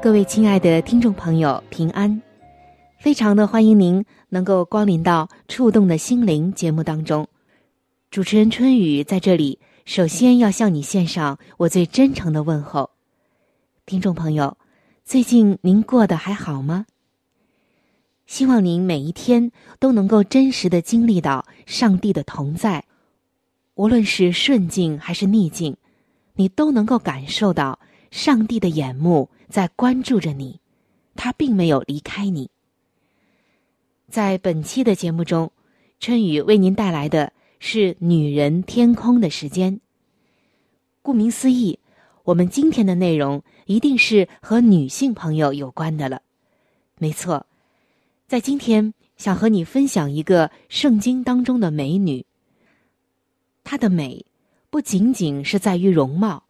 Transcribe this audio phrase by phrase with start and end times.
[0.00, 2.22] 各位亲爱的听众朋友，平安。
[2.98, 7.26] 非常的欢迎您能够光临到《触动的心灵》节目当中，
[8.08, 12.90] 主持人春雨在这里，首先要向你献上我最真诚的问候。
[13.86, 14.56] 听众朋友，
[15.04, 16.86] 最近您过得还好吗？
[18.26, 22.84] 希望您每一天都能够真实的经历到上帝的同在，
[23.74, 25.76] 无论是顺境还是逆境，
[26.34, 30.60] 你都能够感受到上帝的眼目在关注着你，
[31.14, 32.50] 他并没有离开你。
[34.08, 35.52] 在本期的节目中，
[36.00, 39.80] 春雨为您带来的是“女人天空”的时间。
[41.02, 41.78] 顾名思义，
[42.24, 46.22] 我们今天的内容一定是和女性朋友有关的了。
[46.98, 47.46] 没错，
[48.26, 52.24] 在今天想和你分享一个圣经当中的美女。
[53.64, 54.24] 她的美
[54.70, 56.44] 不仅仅是在于容貌，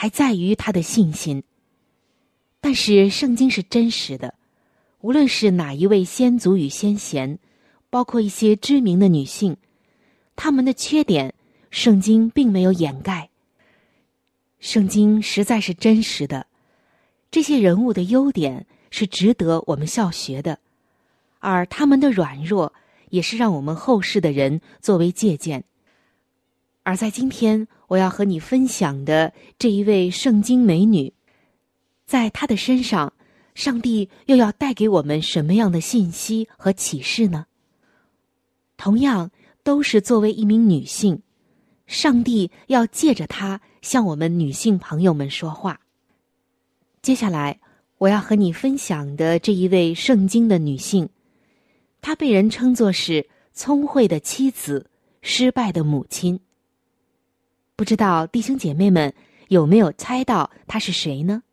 [0.00, 1.42] 还在于他的信心。
[2.60, 4.32] 但是圣经是真实的。
[5.00, 7.40] 无论是哪一位先祖与先贤，
[7.90, 9.56] 包括一些知名的女性，
[10.36, 11.34] 他们的缺点，
[11.72, 13.28] 圣经并没有掩盖。
[14.60, 16.46] 圣经实在是真实的，
[17.32, 20.60] 这些人物的优点是值得我们效学的，
[21.40, 22.72] 而他们的软弱
[23.10, 25.64] 也是让我们后世的人作为借鉴。
[26.88, 31.12] 而在今天我要和你分享的这一位圣经美女，
[32.06, 33.12] 在她的身上。
[33.54, 37.44] 上帝又要带给我们什么样的信息和启示呢？
[38.78, 39.30] 同样，
[39.62, 41.20] 都是作为一名女性，
[41.86, 45.80] 上帝要借着她向我们女性朋友们说话。
[47.02, 47.60] 接下来，
[47.98, 51.06] 我要和你分享的这一位圣经的女性，
[52.00, 54.86] 她被人称作是聪慧的妻子、
[55.20, 56.40] 失败的母亲。
[57.78, 59.14] 不知道弟兄姐妹们
[59.46, 61.44] 有没有猜到她是谁呢？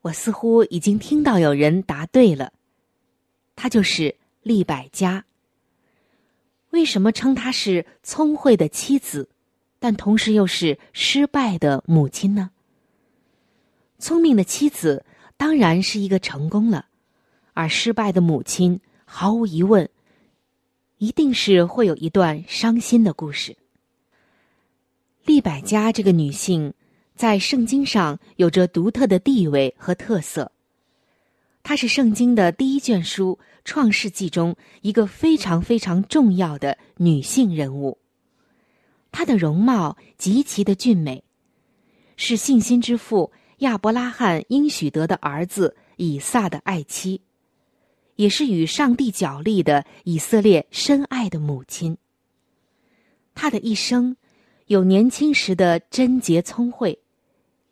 [0.00, 2.52] 我似乎已经听到有人答对了，
[3.54, 5.24] 她就是利百家。
[6.70, 9.28] 为什么称她是聪慧的妻子，
[9.78, 12.50] 但同时又是失败的母亲呢？
[14.00, 15.04] 聪明的妻子
[15.36, 16.86] 当然是一个成功了，
[17.52, 19.88] 而失败的母亲毫无疑问，
[20.98, 23.56] 一定是会有一段伤心的故事。
[25.24, 26.72] 利百家这个女性。
[27.16, 30.50] 在圣经上有着独特的地位和特色。
[31.62, 37.98] 她是圣经的第一卷书《创世纪》中一个非常非常重要的女性人物。
[39.12, 41.22] 她的容貌极其的俊美，
[42.16, 47.20] 是信心之父亚伯拉罕应许得的儿子以撒的爱妻，
[48.16, 51.96] 也是与上帝角力的以色列深爱的母亲。
[53.36, 54.16] 她的一生
[54.66, 56.98] 有年轻时的贞洁聪慧。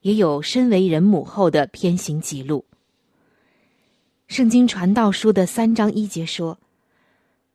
[0.02, 2.64] 也有身为人母后的偏行记录。
[4.26, 6.58] 圣经传道书的三章一节说：“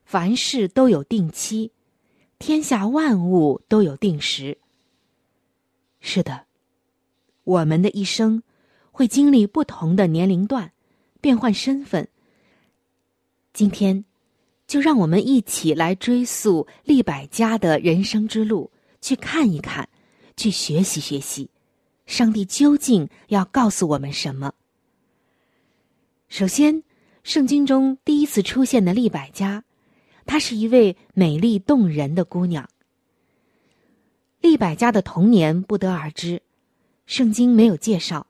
[0.05, 1.71] 凡事都有定期，
[2.39, 4.57] 天下万物都有定时。”
[5.99, 6.45] 是的，
[7.43, 8.41] 我们的一生
[8.93, 10.71] 会经历不同的年龄段，
[11.19, 12.07] 变换身份。
[13.51, 14.05] 今天，
[14.65, 18.71] 就让我们一起来追溯利百家的人生之路，
[19.07, 19.87] 去看一看，
[20.35, 21.49] 去学习学习。
[22.05, 24.51] 上帝究竟要告诉我们什么？
[26.27, 26.83] 首先，
[27.23, 29.63] 圣经中第一次出现的利百加，
[30.25, 32.67] 她是一位美丽动人的姑娘。
[34.41, 36.41] 利百加的童年不得而知，
[37.05, 38.27] 圣经没有介绍。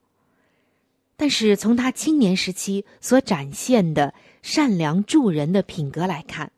[1.15, 4.13] 但是从她青年时期所展现的
[4.43, 6.51] 善良助人的品格来看，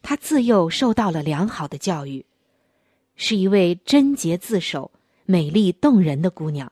[0.00, 2.24] 她自幼受到了良好的教育，
[3.16, 4.90] 是一位贞洁自守。
[5.26, 6.70] 美丽动人的姑娘，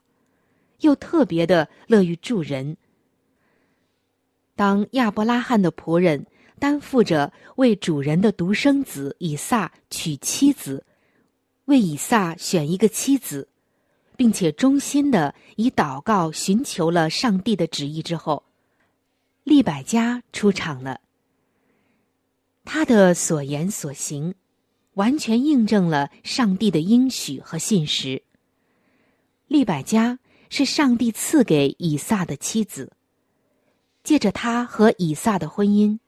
[0.81, 2.77] 又特别的乐于助人。
[4.55, 6.27] 当亚伯拉罕的仆人
[6.59, 10.85] 担负着为主人的独生子以撒娶妻子，
[11.65, 13.49] 为以撒选一个妻子，
[14.19, 18.45] 并且衷心的以祷告寻求了上帝的旨意之后，
[19.45, 21.01] 利百加出场了。
[22.67, 24.35] 他的所言所行，
[24.95, 28.23] 完全印证了上帝的应许和信实。
[29.49, 30.19] 利百加
[30.51, 32.93] 是上帝赐给以撒的妻子。
[34.03, 35.99] 借着他和以撒的婚姻，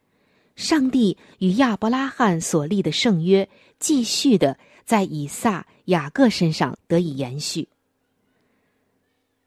[0.57, 3.49] 上帝与亚伯拉罕所立的圣约
[3.79, 7.69] 继续的在以撒、雅各身上得以延续。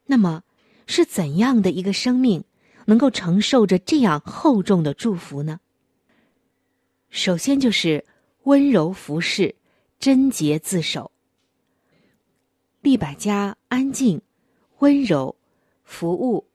[0.06, 0.44] 那么，
[0.86, 2.45] 是怎样的一个生命
[2.86, 5.60] 能够承受着这样厚重的祝福呢？
[7.10, 8.06] 首先就是
[8.48, 9.54] 温柔服侍、
[10.00, 11.12] 贞洁自守。
[12.80, 14.22] 利百加安静、
[14.80, 15.36] 温柔、
[15.84, 16.46] 服务、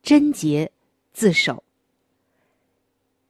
[0.00, 0.70] 贞洁。
[1.12, 1.64] 自守，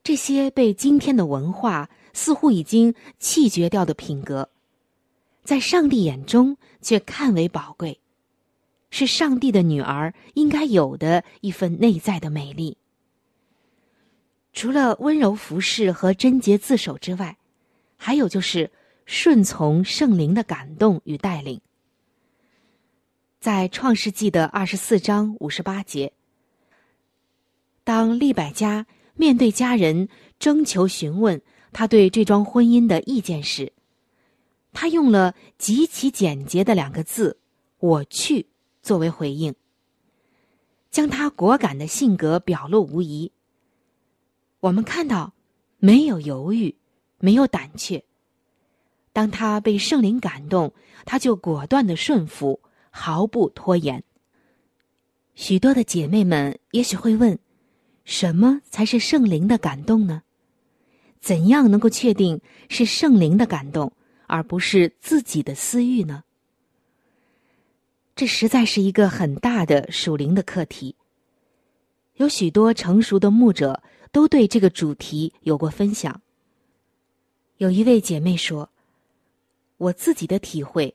[0.04, 4.50] 这些被今天的文化似乎已经弃绝掉的品格，
[5.42, 7.98] 在上帝眼中却看为宝贵，
[8.90, 12.76] 是上帝的女儿应该有的一份内在的美丽。
[14.52, 17.38] 除了温柔服侍和贞洁自守之外，
[18.02, 18.70] 还有就是
[19.04, 21.60] 顺从圣灵的感动与带领。
[23.38, 26.10] 在创世纪的二十四章五十八节。
[27.84, 30.08] 当利百家面对家人
[30.38, 31.42] 征求询问
[31.72, 33.70] 他对这桩婚姻的意见时，
[34.72, 37.38] 他用了极其简洁的两个字
[37.80, 38.46] “我去”
[38.80, 39.54] 作为回应，
[40.90, 43.30] 将他果敢的性格表露无遗。
[44.60, 45.34] 我们看到，
[45.78, 46.76] 没有犹豫，
[47.20, 48.02] 没有胆怯。
[49.12, 50.72] 当他被圣灵感动，
[51.04, 54.02] 他就果断的顺服，毫不拖延。
[55.34, 57.38] 许多的姐妹们也许会问。
[58.02, 60.22] 什么才是圣灵的感动呢？
[61.20, 63.92] 怎样能够确定是圣灵的感动，
[64.26, 66.24] 而不是自己的私欲呢？
[68.16, 70.96] 这实在是一个很大的属灵的课题。
[72.16, 73.80] 有许多成熟的牧者
[74.10, 76.20] 都对这个主题有过分享。
[77.60, 78.70] 有一位姐妹说
[79.76, 80.94] ：“我自己的体会，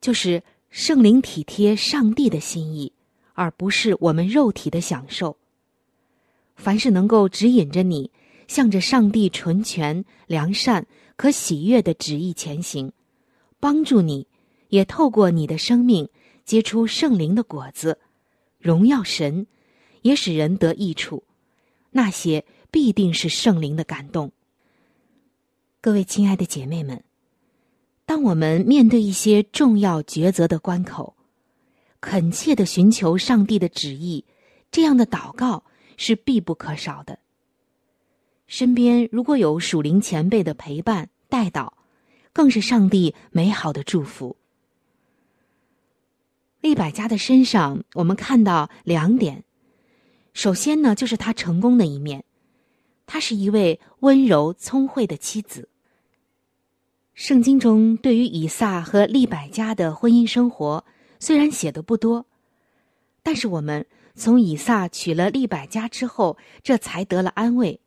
[0.00, 2.90] 就是圣灵体贴上帝的心意，
[3.34, 5.36] 而不是我们肉体的享受。”
[6.56, 8.10] 凡是能够指引着你，
[8.48, 10.86] 向着上帝纯全、良善、
[11.16, 12.90] 可喜悦的旨意前行，
[13.60, 14.26] 帮助你，
[14.68, 16.08] 也透过你的生命
[16.46, 17.98] 结出圣灵的果子，
[18.58, 19.46] 荣耀神，
[20.00, 21.22] 也使人得益处，
[21.90, 24.32] 那些必定是圣灵的感动。
[25.84, 27.02] 各位亲爱的姐妹们，
[28.06, 31.16] 当我们面对一些重要抉择的关口，
[32.00, 34.24] 恳切的寻求上帝的旨意，
[34.70, 35.64] 这样的祷告。
[35.98, 37.18] 是必不可少的。
[38.46, 41.76] 身边如果有属灵前辈的陪伴带导，
[42.32, 44.36] 更是上帝美好的祝福。
[46.60, 49.44] 利百家的身上，我们看到两点。
[50.32, 52.24] 首先呢，就是他成功的一面，
[53.06, 55.68] 他是一位温柔聪慧的妻子。
[57.14, 60.84] 圣经中对于以撒和利百家的婚姻生活，
[61.18, 62.26] 虽然写的不多，
[63.22, 63.84] 但是我们。
[64.14, 67.80] 从以撒娶了利百加之后，这才得了安慰，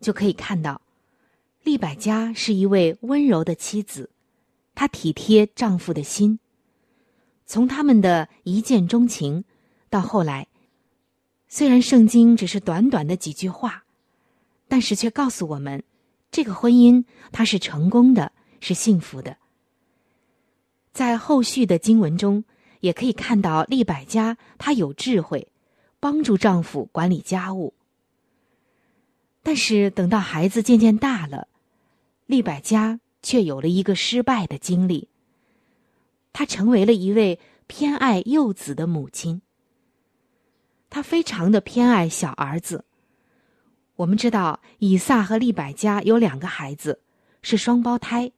[0.00, 0.80] 就可以看到，
[1.64, 4.08] 利百加是一位温柔的妻子，
[4.76, 6.38] 她体贴丈夫的心。
[7.46, 9.42] 从他们的一见钟情，
[9.90, 10.46] 到后来，
[11.48, 13.82] 虽然圣经只是短短的几句话，
[14.68, 15.82] 但是却告诉我们，
[16.30, 18.30] 这个婚姻它是成功的，
[18.62, 19.36] 是幸福的。
[20.94, 22.44] 在后续的经文中，
[22.80, 25.48] 也可以看到利百家她有智慧。
[26.00, 27.74] 帮助丈夫管理家务，
[29.40, 31.46] 但是等到孩子渐渐大了，
[32.26, 35.06] 利百家却有了一个失败的经历。
[36.32, 37.38] 她成为了一位
[37.68, 39.42] 偏爱幼子的母亲。
[40.90, 42.84] 她非常的偏爱小儿子。
[43.94, 47.00] 我们知道，以撒和利百加有两个孩子，
[47.42, 48.32] 是双胞胎，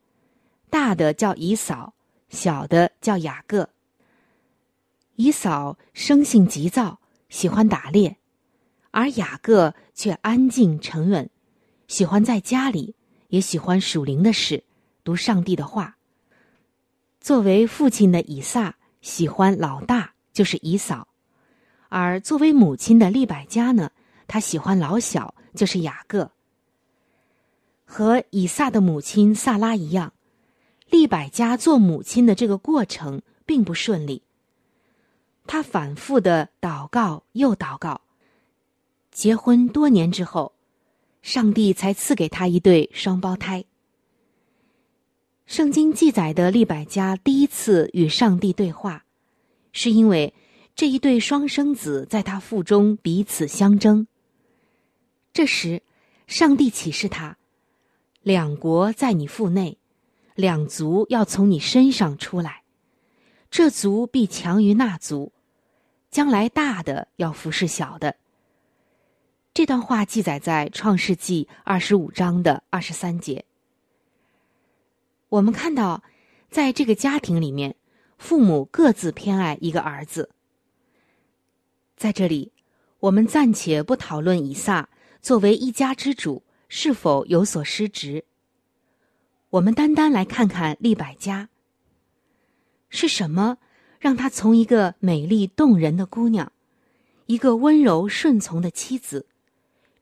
[0.74, 1.94] 大的叫以扫，
[2.30, 3.70] 小的叫雅各。
[5.14, 6.98] 以扫生性急躁。
[7.28, 8.16] 喜欢打猎，
[8.90, 11.30] 而雅各却安静沉稳，
[11.86, 12.96] 喜欢在家里，
[13.28, 14.64] 也喜欢属灵的事，
[15.04, 15.96] 读上帝的话。
[17.20, 21.06] 作为父亲的以撒喜欢老大，就是以扫；
[21.88, 23.90] 而作为母亲的利百加呢，
[24.26, 26.32] 他喜欢老小，就是雅各。
[27.84, 30.12] 和以撒的母亲萨拉一样，
[30.90, 34.22] 利百加做母亲的这个过程并不顺利。
[35.46, 38.00] 他反复的祷告又祷告。
[39.10, 40.52] 结婚多年之后，
[41.22, 43.64] 上帝才赐给他一对双胞胎。
[45.46, 49.04] 圣经记载的利百加第一次与上帝对话，
[49.72, 50.32] 是因为
[50.74, 54.06] 这一对双生子在他腹中彼此相争。
[55.32, 55.82] 这时，
[56.26, 57.36] 上帝启示他：
[58.22, 59.76] 两国在你腹内，
[60.34, 62.64] 两族要从你身上出来，
[63.50, 65.32] 这族必强于那族，
[66.10, 68.16] 将来大的要服侍小的。
[69.52, 73.44] 这段话记载在《创世纪》二十五章的二十三节。
[75.28, 76.02] 我们看到，
[76.50, 77.76] 在这个家庭里面，
[78.18, 80.30] 父母各自偏爱一个儿子。
[81.96, 82.50] 在这里，
[82.98, 84.88] 我们暂且不讨论以撒
[85.22, 88.24] 作为一家之主是否有所失职。
[89.54, 91.48] 我们单单来看看利百加，
[92.88, 93.58] 是什么
[94.00, 96.50] 让他从一个美丽动人的姑娘，
[97.26, 99.26] 一个温柔顺从的妻子。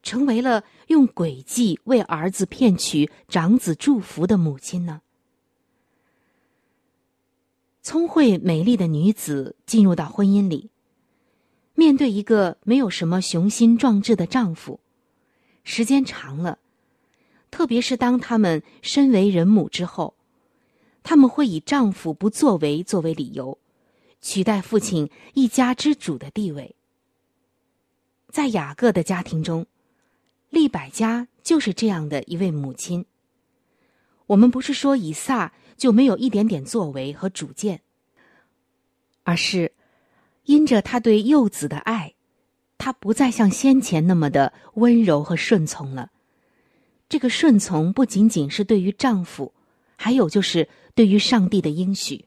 [0.02, 5.02] 成为了用诡计为儿子骗取长子祝福的母亲呢？
[7.82, 10.70] 聪慧美丽的女子进入到婚姻里，
[11.74, 14.80] 面对一个没有什么雄心壮志的丈夫，
[15.62, 16.58] 时间长了，
[17.52, 20.14] 特别是当他们身为人母之后，
[21.04, 23.56] 他们会以丈夫不作为作为理由，
[24.20, 26.74] 取代父亲一家之主的地位。
[28.28, 29.64] 在雅各的家庭中。
[30.52, 33.06] 利百加就是这样的一位母亲。
[34.26, 37.80] 我们不是说以撒就没有一点点作为和主见，
[39.22, 39.72] 而是
[40.44, 42.12] 因着他对幼子的爱，
[42.76, 46.10] 他不再像先前那么的温柔和顺从了。
[47.12, 49.52] 这个顺从不仅仅是对于丈夫，
[49.96, 52.24] 还有就是对于上帝的应许。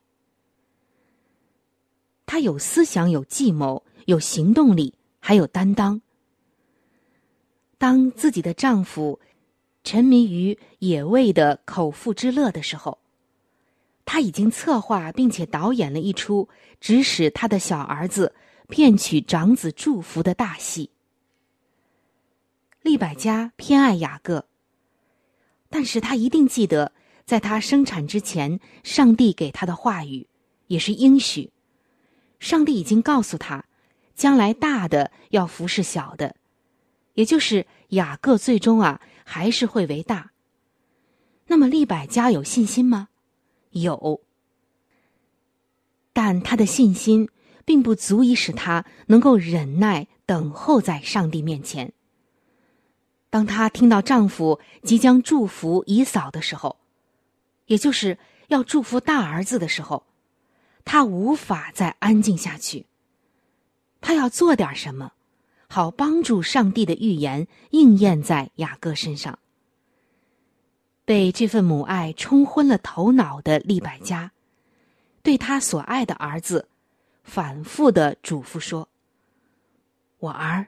[2.28, 6.00] 他有思想，有计谋，有行动力，还有担当。
[7.80, 9.20] 当自己的丈夫
[9.84, 13.00] 沉迷于野味的口腹之乐的时候，
[14.06, 16.48] 他已经策划并且导演了一出
[16.80, 18.36] 指使他的小儿子
[18.68, 20.92] 骗取长子祝福的大戏。
[22.84, 24.46] 利百加偏爱雅各，
[25.70, 26.92] 但是他一定记得，
[27.26, 30.28] 在他生产之前，上帝给他的话语
[30.68, 31.52] 也是应许。
[32.40, 33.66] 上帝已经告诉他，
[34.16, 36.36] 将来大的要服侍小的。
[37.14, 40.32] 也就是雅各最终啊还是会为大。
[41.48, 43.08] 那么利百加有信心吗？
[43.72, 44.22] 有，
[46.14, 47.30] 但他的信心
[47.66, 51.94] 并不足以使他能够忍耐等候在上帝面前。
[53.36, 56.78] 当她听到丈夫即将祝福姨嫂的时候，
[57.66, 60.06] 也就是要祝福大儿子的时候，
[60.86, 62.86] 她无法再安静下去。
[64.00, 65.12] 她要做点什么。
[65.68, 69.38] 好帮助上帝的预言应验在雅各身上。
[71.04, 74.32] 被这份母爱冲昏了头脑的利百加，
[75.22, 76.70] 对他所爱的儿子，
[77.26, 78.88] 反复的嘱咐说
[80.20, 80.68] ：“我儿，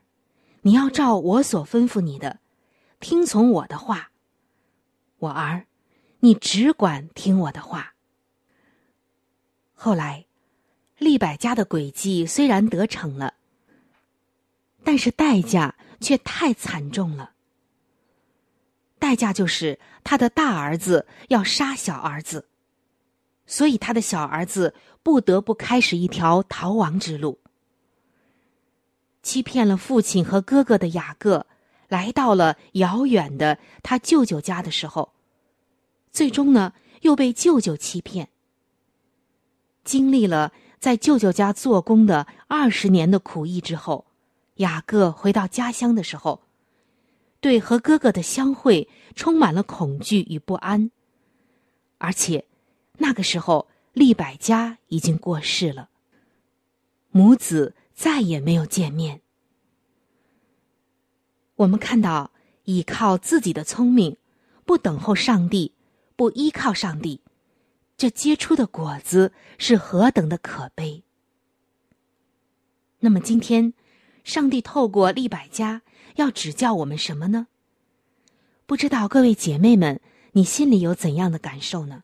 [0.64, 2.40] 你要照我所吩咐你的，
[3.00, 4.12] 听从我的话。
[5.20, 5.66] 我儿，
[6.20, 7.94] 你只管听我的话。”
[9.74, 10.26] 后来，
[10.98, 13.36] 利百家的诡计虽然得逞了。
[14.84, 17.34] 但是代价却太惨重了。
[18.98, 22.48] 代价就是他的大儿子要杀小儿子，
[23.46, 24.74] 所以他的小儿子
[25.04, 27.42] 不得不开始一条逃亡之路。
[29.22, 31.46] 欺骗了父亲和哥哥的雅各，
[31.88, 35.14] 来到了遥远的他舅舅家的时候，
[36.12, 38.30] 最终呢又被舅舅欺骗。
[39.84, 44.06] 经历了在舅舅家做工的二十年的苦役之后。
[44.58, 46.42] 雅各回到家乡的时候，
[47.40, 50.90] 对和哥哥的相会充满了恐惧与不安。
[52.00, 52.44] 而且，
[52.98, 55.90] 那个时候利百加已经过世了，
[57.12, 59.22] 母子再也没有见面。
[61.58, 62.32] 我们看到，
[62.64, 64.18] 依靠自己的聪明，
[64.66, 65.74] 不等候上帝，
[66.16, 67.22] 不依靠上帝，
[67.96, 71.04] 这结出的果子是何等的可悲。
[73.00, 73.74] 那么今天。
[74.24, 75.84] 上帝透过利百家
[76.16, 77.48] 要指教我们什么呢？
[78.66, 80.02] 不知道各位姐妹们，
[80.34, 82.04] 你心里有怎样的感受呢？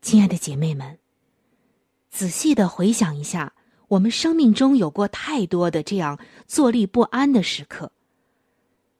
[0.00, 1.00] 亲爱的姐妹们，
[2.10, 3.54] 仔细的回想一下，
[3.92, 7.92] 我们生命中有过太多的这样坐立不安的时刻，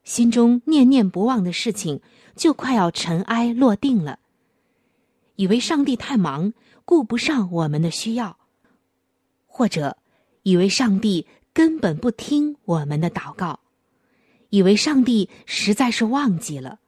[0.04, 2.02] 心中念念不忘的事情
[2.36, 4.18] 就快要尘埃落定了，
[5.36, 6.52] 以为上帝太忙，
[6.84, 8.36] 顾不上我们的需要。
[9.46, 9.96] 或者
[10.42, 13.60] 以为上帝根本不听我们的祷告，
[14.50, 16.80] 以为上帝实在是忘记了。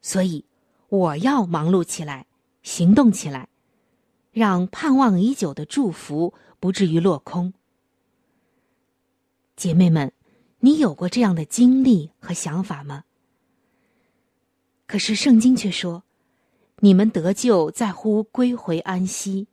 [0.00, 0.46] 所以，
[0.88, 2.24] 我要忙碌起来，
[2.62, 3.48] 行动起来，
[4.32, 7.52] 让盼望已久的祝福不至于落空。
[9.56, 10.12] 姐妹们，
[10.60, 13.04] 你有过这样的经历和想法吗？
[14.86, 16.04] 可是圣经却说
[16.80, 19.48] ：“你们得救在乎归回安息，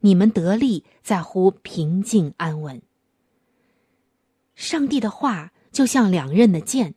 [0.00, 2.82] 你们得力在乎平静安稳。”
[4.54, 6.94] 上帝的话就像两刃的剑，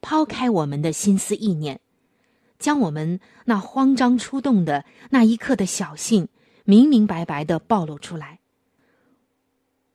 [0.00, 1.80] 抛开我们的心思意念，
[2.58, 6.28] 将我们那慌张出动的那一刻的小性
[6.64, 8.40] 明明白白的暴露出来。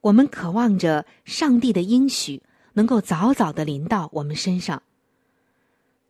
[0.02, 2.42] 我们渴望着上帝的应许
[2.74, 4.82] 能够早早的临到我们身上。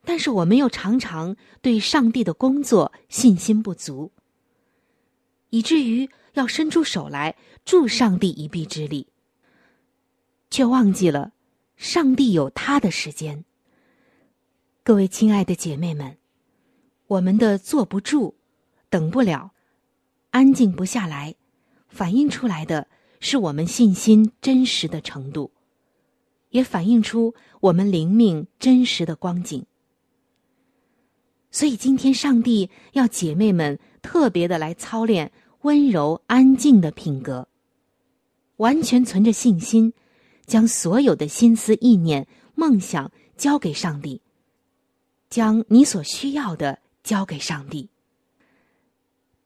[0.06, 4.12] 但是我们又常常对上帝的工作信心不足，
[5.50, 9.08] 以至于要伸出手来助上帝一臂之力，
[10.50, 11.34] 却忘记了
[11.76, 13.44] 上帝有他的时间。
[14.84, 16.18] 各位亲爱的姐妹们，
[17.08, 18.36] 我们的坐不住、
[18.90, 19.52] 等不了、
[20.32, 21.36] 安静不下来，
[21.88, 22.88] 反映出来的
[23.20, 25.52] 是我们信心真实的程度，
[26.50, 29.66] 也反映出我们灵命真实的光景。
[31.52, 37.48] 所以今天，上帝要姐妹们特别的来操练温柔安静的品格，
[38.58, 39.94] 完全存着信心，
[40.46, 44.22] 将所有的心思意念、梦想交给上帝，
[45.30, 47.90] 将你所需要的交给上帝。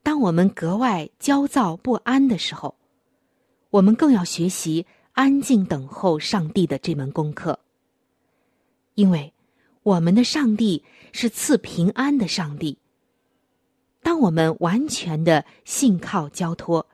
[0.03, 2.75] 当我们格外焦躁不安的时候，
[3.73, 7.59] 我们更要学习安静等候上帝的这门功课，
[8.93, 9.33] 因为。
[9.81, 12.77] 我们的上帝是赐平安的上帝。
[14.01, 16.87] 当我们完全的信靠交托，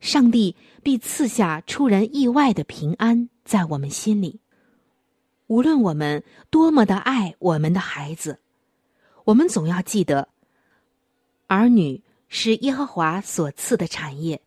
[0.00, 4.40] 上帝必赐下出人意外的平安在我们心里。
[5.46, 8.40] 无论我们多么的爱我们的孩子，
[9.24, 10.30] 我们总要记得，
[11.48, 14.40] 儿女是耶和华所赐的产业，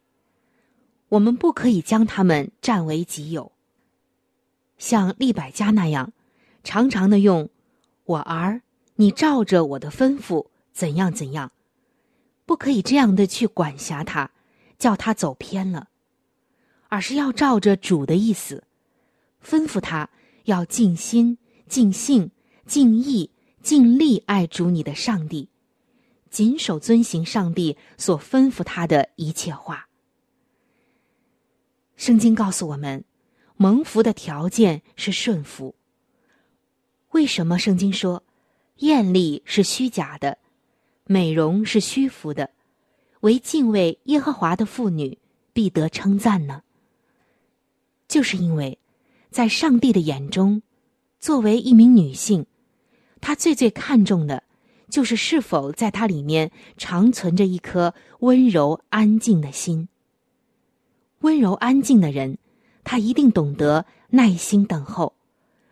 [1.10, 3.52] 我们不可以将他们占为己有。
[4.78, 6.13] 像利百加那样，
[6.63, 7.50] 常常的用。
[8.06, 8.62] 我儿，
[8.95, 11.52] 你照着我的吩咐怎样怎样，
[12.45, 14.32] 不可以这样的去管辖他，
[14.78, 15.89] 叫他走偏了，
[16.88, 18.63] 而是要照着主的意思，
[19.43, 20.10] 吩咐他
[20.45, 22.32] 要尽心、尽性、
[22.65, 23.30] 尽意、
[23.62, 25.50] 尽力爱主你的上帝，
[26.30, 29.88] 谨守遵行上帝所吩咐他的一切话。
[32.00, 33.04] 圣经告诉我们，
[33.58, 35.76] 蒙福的条件是顺服。
[37.12, 38.24] 为什么圣经说，
[38.78, 40.38] 艳丽是虚假的，
[41.04, 42.52] 美容是虚浮的，
[43.20, 45.18] 唯敬畏耶和华的妇女
[45.52, 46.64] 必得称赞呢？
[48.08, 48.80] 就是因为，
[49.30, 50.62] 在上帝的眼中，
[51.20, 52.46] 作为一名女性，
[53.20, 54.44] 她最最看重的，
[54.90, 59.90] 就是是否在她里面常存着一颗温柔安静的心。
[61.20, 62.38] 温柔安静的人，
[62.84, 65.14] 他一定懂得耐心等候。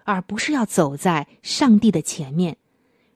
[0.04, 2.56] 而不是要走在上帝的前面，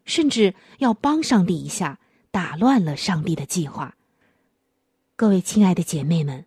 [0.03, 1.99] 甚至要帮上帝一下，
[2.31, 3.95] 打乱了上帝的计划。
[5.15, 6.45] 各位亲爱的姐妹们，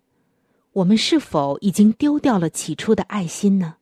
[0.73, 3.77] 我们是否已经丢掉了起初的爱心呢？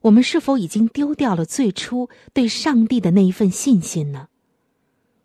[0.00, 4.28] 我们是否已经丢掉了最初对上帝的那一份信心呢？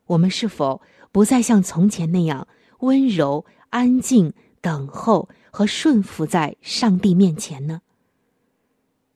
[0.05, 2.47] 我们是否不再像从前那样
[2.81, 7.81] 温柔、安静、等候和顺服在上帝面前呢？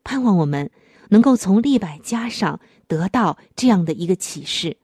[0.03, 0.69] 盼望我们。
[1.09, 4.75] 能够从利百加上得到这样的一个启示，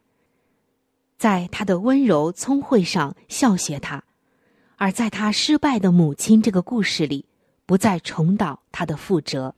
[1.17, 4.01] 在他的温柔聪慧上笑学他，
[4.77, 7.25] 而在他失败的母亲这个故事里，
[7.65, 9.53] 不再重蹈他的覆辙。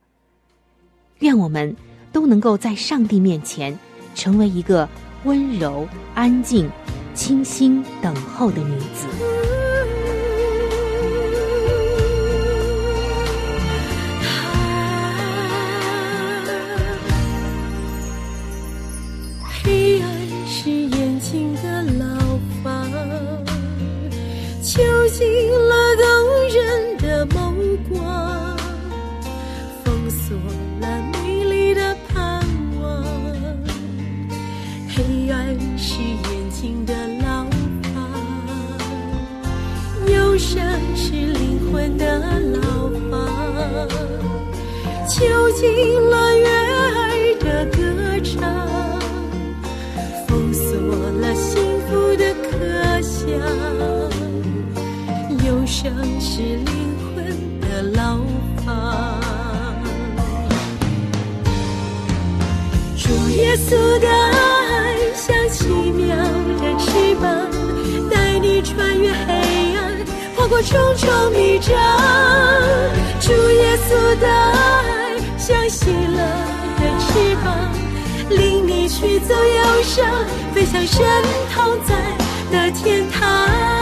[1.20, 1.76] 愿我们
[2.10, 3.78] 都能够在上帝面前
[4.16, 4.88] 成为一个
[5.22, 6.68] 温柔、安静、
[7.14, 9.45] 清新等候的女子。
[20.58, 22.16] 是眼睛的牢
[22.64, 22.90] 房
[24.62, 26.04] 囚禁了动
[26.48, 28.56] 人的目光
[29.84, 30.34] 封锁
[30.80, 32.40] 了美丽的盼
[32.80, 33.04] 望
[34.88, 37.44] 黑暗是眼睛的牢
[37.92, 38.10] 房
[40.10, 40.58] 忧伤
[40.96, 43.28] 是灵魂的牢房
[45.06, 46.65] 囚禁了月
[56.36, 56.66] 是灵
[57.14, 57.16] 魂。
[57.76, 58.18] 的牢
[58.64, 59.20] 房。
[62.96, 67.50] 主耶稣的爱像奇妙的翅膀，
[68.10, 69.96] 带你穿越黑暗，
[70.34, 71.76] 跨过重重迷障。
[73.20, 76.18] 主耶稣的爱像喜乐
[76.78, 77.46] 的翅膀，
[78.30, 80.06] 领你去走忧伤，
[80.54, 81.04] 飞向神
[81.54, 81.94] 同在
[82.50, 83.75] 的天堂。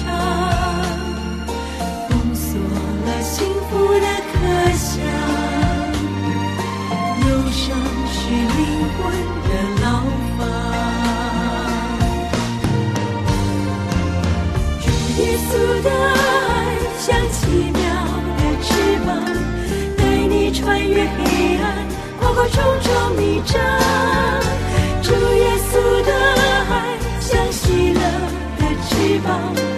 [0.00, 0.08] 唱
[2.08, 2.48] 封锁
[3.06, 3.36] 了幸
[3.68, 4.34] 福的可
[4.74, 4.88] 笑，
[7.26, 7.60] 忧伤
[8.10, 8.58] 是灵
[8.96, 8.98] 魂
[9.46, 9.48] 的
[9.82, 9.84] 牢
[10.38, 10.40] 房。
[14.80, 14.84] 主
[15.20, 15.50] 耶稣
[15.82, 16.50] 的爱
[16.98, 17.38] 像奇
[17.72, 17.78] 妙
[18.38, 18.68] 的翅
[19.06, 19.08] 膀，
[19.98, 21.18] 带你穿越黑
[21.62, 21.64] 暗，
[22.18, 23.54] 破破重重迷障。
[25.02, 25.72] 主耶稣
[26.04, 26.10] 的
[26.70, 26.72] 爱
[27.20, 28.00] 像喜乐
[28.58, 28.88] 的翅
[29.20, 29.69] 膀。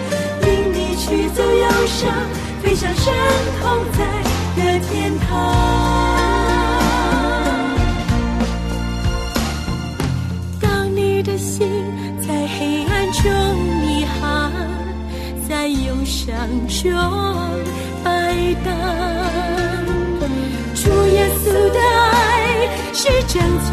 [1.05, 2.09] 去走忧伤，
[2.63, 3.13] 飞向神
[3.61, 3.99] 同在
[4.55, 5.27] 的天堂。
[10.61, 11.67] 当你的心
[12.25, 13.21] 在黑暗中
[13.81, 14.51] 迷航，
[15.49, 16.33] 在忧伤
[16.67, 16.89] 中
[18.01, 18.09] 摆
[18.63, 18.73] 荡，
[20.73, 21.79] 主耶稣的
[22.11, 23.71] 爱是拯救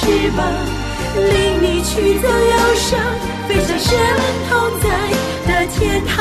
[0.00, 0.50] 翅膀，
[1.14, 2.98] 领你去走忧伤，
[3.46, 3.98] 飞向神
[4.48, 4.88] 同在
[5.46, 6.16] 的天堂。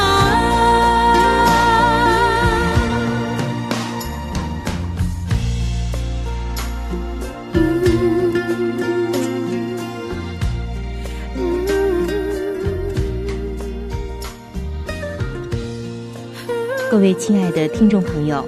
[16.92, 18.46] 各位亲爱的听众朋友，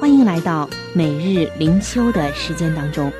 [0.00, 3.12] 欢迎来到每日灵修的时间当中。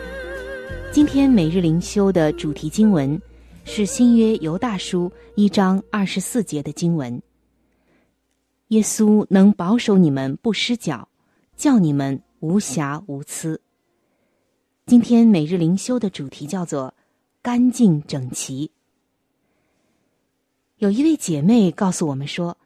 [0.93, 3.19] 今天每日灵修的主题经文
[3.65, 7.23] 是新约犹大书一章二十四节的经文。
[8.69, 11.09] 耶稣能保守你们不失脚，
[11.57, 13.63] 叫你们无瑕无疵。
[14.85, 16.93] 今天每日灵修的主题叫做
[17.41, 18.71] “干净整齐”。
[20.77, 22.59] 有一位姐妹告诉我们说。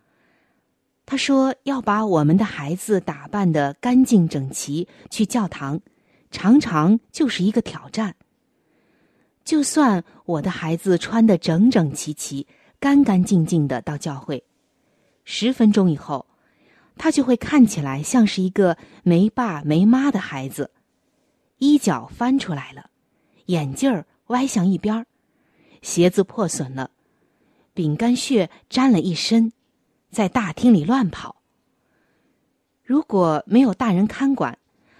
[1.08, 5.80] 她说：“要把我们的孩子打扮的干净整齐，去教堂，
[6.36, 8.14] 常常就是一个挑战。
[9.42, 12.46] 就算我的孩子穿的整整齐齐、
[12.78, 14.44] 干干净净的到教会，
[15.24, 16.26] 十分钟以后，
[16.98, 20.70] 他就会看起来像是一个没爸没妈的孩子，
[21.56, 22.90] 衣角翻出来了，
[23.46, 25.06] 眼镜儿歪向一边，
[25.80, 26.90] 鞋子破损了，
[27.72, 29.54] 饼干屑沾了一身。”
[30.12, 31.42] 在大厅里乱跑。
[32.82, 34.58] 如果没有大人看管，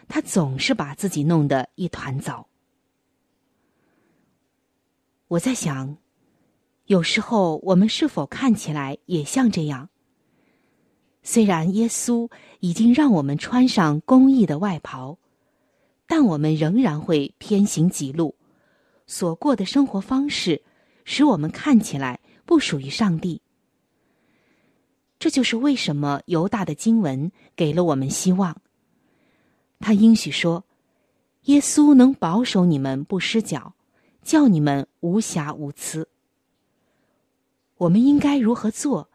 [0.09, 2.49] 他总是把自己弄得一团糟。
[5.29, 5.97] 我在想，
[6.87, 9.89] 有时候我们是否看起来也像这样？
[11.23, 15.19] 虽然耶稣已经让我们穿上公义的外袍，
[16.07, 18.37] 但我们仍然会偏行己路，
[19.09, 20.63] 所过的生活方式
[21.05, 23.43] 使我们看起来不属于上帝。
[25.19, 28.63] 这就是为什么犹大的经文给了我们希望。
[29.79, 30.65] 他应许说
[31.45, 33.75] ：“耶稣能保守你们不失脚，
[34.23, 36.09] 叫你们无瑕无疵。”
[37.79, 39.09] 我们应该如何做，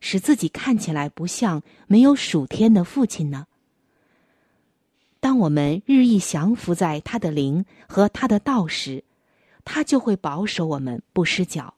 [0.00, 3.46] 使自己看起来不像没有属天的父亲呢？
[5.18, 9.04] 当我们日益降服在他的灵和他的道时，
[9.64, 11.74] 他就会保守我们不失脚。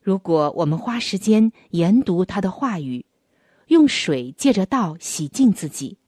[0.00, 3.04] 如果我们花时间研读他的话语，
[3.66, 5.98] 用水借着道洗净自己，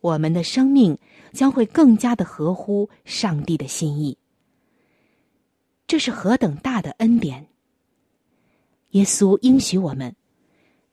[0.00, 0.98] 我们的生命
[1.32, 4.16] 将会更加的合乎上帝的心意。
[5.86, 7.48] 这是何等大的恩典！
[8.90, 10.14] 耶稣应许我们，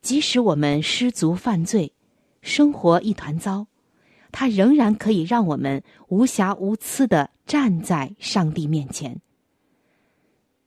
[0.02, 1.94] 即使我们失足犯罪，
[2.42, 3.68] 生活一团糟。
[4.32, 9.20] 他仍然可以让我们无瑕无疵的站在上帝面前。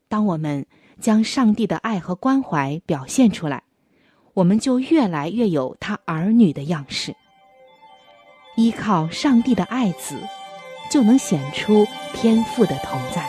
[0.09, 0.67] 当我们
[0.99, 3.63] 将上帝的爱和关怀表现出来，
[4.35, 7.15] 我们就越来越有他儿女的样式。
[8.61, 10.21] 依靠上帝的爱子，
[10.91, 13.25] 就能显出天赋的同在。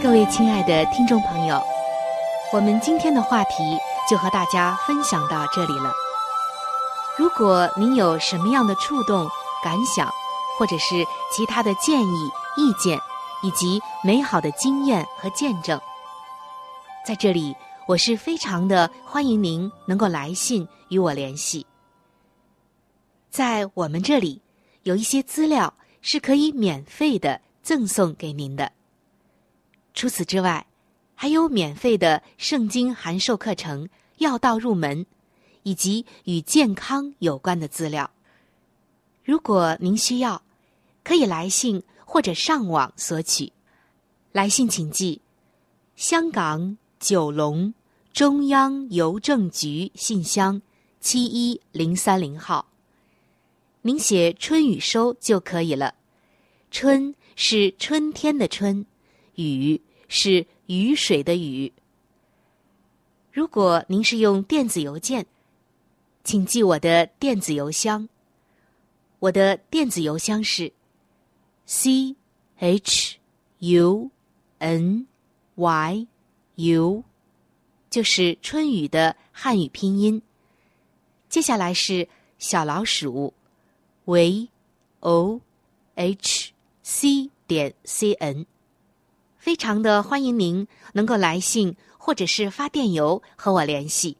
[0.00, 1.60] 各位亲爱的听众朋友，
[2.52, 3.76] 我们今天的话题
[4.08, 5.90] 就和大家分享到这里了。
[7.18, 9.26] 如果您有什么样的触动、
[9.64, 10.08] 感想，
[10.58, 12.98] 或者是其他的建议、意见，
[13.42, 15.80] 以及美好的经验和见证，
[17.04, 17.54] 在这里
[17.86, 21.66] 我是非常的欢迎您能够来信与我联系。
[23.30, 24.40] 在我们这里
[24.84, 28.70] 有一些资料是可以免费的赠送给您的。
[29.92, 30.66] 除此之外，
[31.14, 33.88] 还有免费的圣经函授课程、
[34.18, 35.04] 要道入门，
[35.62, 38.10] 以及与健康有关的资料。
[39.24, 40.42] 如果您需要，
[41.02, 43.52] 可以来信或者上网索取。
[44.32, 45.20] 来信请寄：
[45.96, 47.72] 香港九龙
[48.12, 50.60] 中央邮政局信箱
[51.00, 52.66] 七一零三零号。
[53.80, 55.94] 您写“春雨收”就可以了。
[56.70, 58.84] 春是春天的春。
[59.36, 61.72] 雨是雨水的雨。
[63.32, 65.26] 如果您是用电子邮件，
[66.22, 68.08] 请记我的电子邮箱。
[69.24, 70.70] 我的电子邮箱是
[71.64, 72.14] c
[72.58, 73.16] h
[73.60, 74.10] u
[74.58, 75.06] n
[75.54, 76.06] y
[76.56, 77.04] u，
[77.88, 80.20] 就是春雨的汉语拼音。
[81.30, 82.06] 接下来是
[82.38, 83.32] 小老鼠
[84.04, 84.50] v
[85.00, 85.40] o
[85.94, 88.44] h c 点 c n。
[89.38, 94.18] 非常的欢迎您能够来信或者是发电邮和我联系，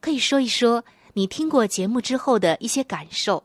[0.00, 3.44] 可以说一说你听过节目之后的一些感受，